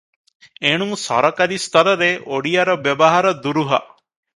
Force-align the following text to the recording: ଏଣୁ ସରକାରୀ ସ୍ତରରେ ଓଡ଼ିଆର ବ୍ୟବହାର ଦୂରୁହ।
ଏଣୁ 0.69 0.97
ସରକାରୀ 1.01 1.61
ସ୍ତରରେ 1.67 2.11
ଓଡ଼ିଆର 2.39 2.79
ବ୍ୟବହାର 2.89 3.39
ଦୂରୁହ। 3.47 3.81